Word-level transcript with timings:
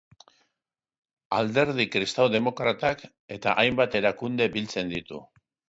Alderdi 1.39 1.85
kristau 1.97 2.25
demokratak 2.37 3.05
eta 3.39 3.55
hainbat 3.65 4.01
erakunde 4.03 4.51
biltzen 4.59 4.95
ditu. 4.99 5.25